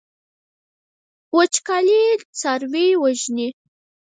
وچکالي 1.35 2.01
څاروي 2.39 2.85
وژني. 3.01 3.47